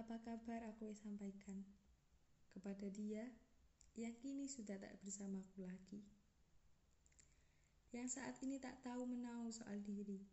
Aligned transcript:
Apa 0.00 0.16
kabar 0.24 0.64
aku 0.64 0.96
sampaikan 0.96 1.60
kepada 2.56 2.88
dia 2.88 3.20
yang 4.00 4.16
kini 4.16 4.48
sudah 4.48 4.80
tak 4.80 4.96
bersamaku 5.04 5.68
lagi. 5.68 6.00
Yang 7.92 8.16
saat 8.16 8.40
ini 8.40 8.56
tak 8.56 8.80
tahu 8.80 9.04
menau 9.04 9.52
soal 9.52 9.76
diri. 9.84 10.24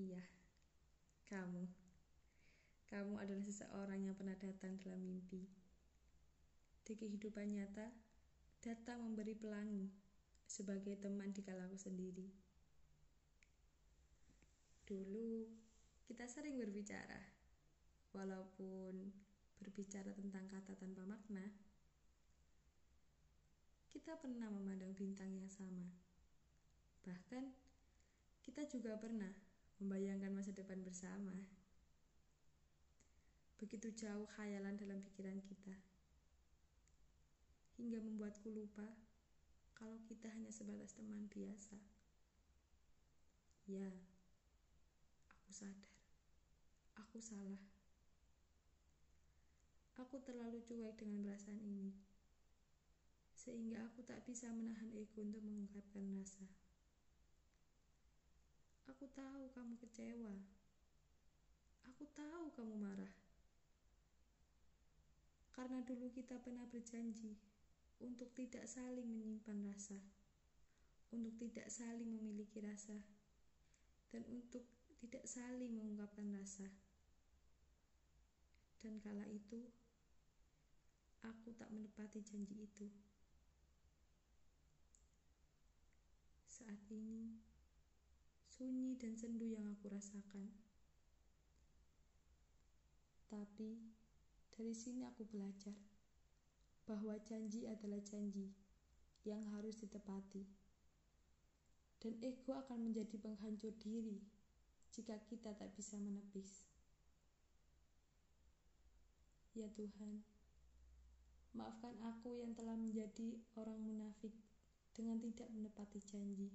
Iya, 0.00 0.24
kamu. 1.28 1.68
Kamu 2.88 3.20
adalah 3.20 3.44
seseorang 3.44 4.00
yang 4.00 4.16
pernah 4.16 4.38
datang 4.40 4.80
dalam 4.80 5.04
mimpi. 5.04 5.44
Di 6.88 6.96
kehidupan 6.96 7.52
nyata, 7.52 7.92
datang 8.64 9.04
memberi 9.04 9.36
pelangi 9.36 9.92
sebagai 10.48 10.96
teman 11.04 11.36
di 11.36 11.44
kalaku 11.44 11.76
sendiri. 11.76 12.32
Dulu 14.88 15.52
kita 16.08 16.24
sering 16.24 16.56
berbicara, 16.56 17.36
walaupun 18.16 19.12
berbicara 19.60 20.08
tentang 20.16 20.48
kata 20.48 20.72
tanpa 20.80 21.04
makna. 21.04 21.52
Kita 23.92 24.16
pernah 24.16 24.48
memandang 24.48 24.96
bintang 24.96 25.28
yang 25.36 25.48
sama. 25.52 25.84
Bahkan, 27.04 27.44
kita 28.40 28.64
juga 28.72 28.96
pernah 28.96 29.30
membayangkan 29.76 30.32
masa 30.32 30.56
depan 30.56 30.80
bersama. 30.80 31.36
Begitu 33.60 33.92
jauh 33.92 34.28
khayalan 34.36 34.76
dalam 34.76 35.00
pikiran 35.00 35.40
kita, 35.40 35.76
hingga 37.80 38.04
membuatku 38.04 38.52
lupa 38.52 38.84
kalau 39.72 39.96
kita 40.04 40.28
hanya 40.28 40.52
sebatas 40.52 40.92
teman 40.92 41.24
biasa. 41.32 41.76
Ya, 43.66 43.88
Aku 45.46 45.54
sadar, 45.54 45.94
aku 46.98 47.22
salah. 47.22 47.75
Aku 49.96 50.20
terlalu 50.20 50.60
cuek 50.68 50.92
dengan 51.00 51.24
perasaan 51.24 51.56
ini, 51.64 51.88
sehingga 53.32 53.80
aku 53.88 54.04
tak 54.04 54.20
bisa 54.28 54.52
menahan 54.52 54.92
ego 54.92 55.24
untuk 55.24 55.40
mengungkapkan 55.40 56.04
rasa. 56.20 56.44
Aku 58.92 59.08
tahu 59.16 59.48
kamu 59.56 59.74
kecewa. 59.80 60.36
Aku 61.88 62.04
tahu 62.12 62.52
kamu 62.52 62.76
marah. 62.76 63.14
Karena 65.56 65.80
dulu 65.80 66.12
kita 66.12 66.36
pernah 66.44 66.68
berjanji 66.68 67.40
untuk 68.04 68.28
tidak 68.36 68.68
saling 68.68 69.08
menyimpan 69.08 69.72
rasa, 69.72 69.96
untuk 71.08 71.32
tidak 71.40 71.72
saling 71.72 72.12
memiliki 72.12 72.60
rasa, 72.60 73.00
dan 74.12 74.28
untuk 74.28 74.68
tidak 75.00 75.24
saling 75.24 75.72
mengungkapkan 75.72 76.28
rasa. 76.36 76.68
Dan 78.84 79.00
kala 79.00 79.24
itu, 79.32 79.64
aku 81.26 81.50
tak 81.58 81.70
menepati 81.74 82.22
janji 82.22 82.54
itu. 82.62 82.86
Saat 86.46 86.80
ini, 86.88 87.36
sunyi 88.46 88.96
dan 88.96 89.18
sendu 89.18 89.50
yang 89.50 89.66
aku 89.68 89.90
rasakan. 89.90 90.48
Tapi, 93.26 93.76
dari 94.54 94.72
sini 94.72 95.04
aku 95.04 95.26
belajar 95.28 95.76
bahwa 96.86 97.18
janji 97.26 97.66
adalah 97.66 98.00
janji 98.00 98.54
yang 99.26 99.42
harus 99.58 99.76
ditepati. 99.82 100.46
Dan 101.98 102.14
ego 102.22 102.54
akan 102.54 102.86
menjadi 102.86 103.18
penghancur 103.18 103.74
diri 103.82 104.22
jika 104.94 105.18
kita 105.26 105.52
tak 105.58 105.74
bisa 105.74 105.98
menepis. 105.98 106.64
Ya 109.56 109.66
Tuhan, 109.74 110.22
maafkan 111.56 111.96
aku 112.04 112.36
yang 112.36 112.52
telah 112.52 112.76
menjadi 112.76 113.40
orang 113.56 113.80
munafik 113.80 114.36
dengan 114.92 115.16
tidak 115.18 115.48
menepati 115.50 116.00
janji. 116.04 116.52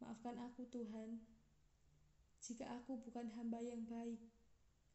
Maafkan 0.00 0.40
aku 0.40 0.64
Tuhan, 0.72 1.20
jika 2.40 2.64
aku 2.80 2.96
bukan 3.04 3.28
hamba 3.36 3.60
yang 3.60 3.84
baik, 3.84 4.18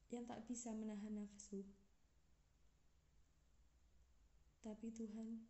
yang 0.09 0.25
tak 0.25 0.41
bisa 0.50 0.73
menahan 0.73 1.13
nafsu. 1.13 1.62
Tapi 4.63 4.89
Tuhan, 4.95 5.44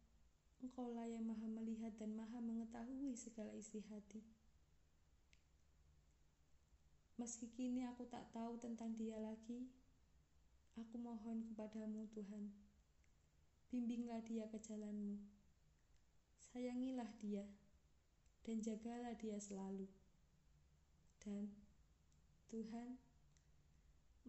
Engkaulah 0.63 1.03
yang 1.03 1.27
maha 1.27 1.43
melihat 1.43 1.91
dan 1.99 2.15
maha 2.15 2.39
mengetahui 2.39 3.19
segala 3.19 3.51
isi 3.51 3.83
hati. 3.91 4.23
Meski 7.19 7.51
kini 7.51 7.83
aku 7.83 8.07
tak 8.07 8.31
tahu 8.31 8.55
tentang 8.55 8.95
dia 8.95 9.19
lagi, 9.19 9.67
aku 10.93 11.01
mohon 11.01 11.41
kepadamu 11.41 12.05
Tuhan, 12.13 12.53
bimbinglah 13.73 14.21
dia 14.29 14.45
ke 14.45 14.61
jalanmu. 14.61 15.17
Sayangilah 16.37 17.09
dia, 17.17 17.49
dan 18.45 18.61
jagalah 18.61 19.17
dia 19.17 19.41
selalu. 19.41 19.89
Dan 21.17 21.49
Tuhan, 22.45 23.01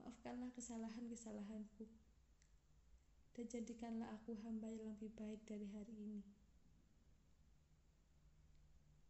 maafkanlah 0.01 0.49
kesalahan-kesalahanku, 0.57 1.85
dan 3.37 3.45
jadikanlah 3.45 4.09
aku 4.17 4.33
hamba 4.41 4.73
yang 4.73 4.89
lebih 4.89 5.13
baik 5.21 5.45
dari 5.45 5.69
hari 5.69 5.93
ini. 6.01 6.25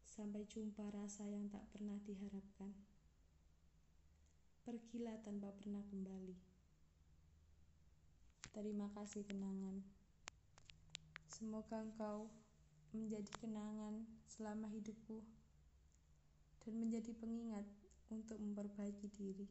Sampai 0.03 0.43
jumpa 0.51 0.91
rasa 0.91 1.23
yang 1.31 1.47
tak 1.55 1.63
pernah 1.71 2.03
diharapkan 2.03 2.75
pergilah 4.67 5.23
tanpa 5.23 5.55
pernah 5.55 5.87
kembali. 5.87 6.54
Terima 8.55 8.87
kasih 8.95 9.27
kenangan. 9.27 9.83
Semoga 11.27 11.83
engkau 11.83 12.31
menjadi 12.95 13.27
kenangan 13.43 14.07
selama 14.31 14.71
hidupku 14.71 15.27
dan 16.63 16.79
menjadi 16.79 17.11
pengingat 17.19 17.67
untuk 18.15 18.39
memperbaiki 18.39 19.11
diri. 19.11 19.51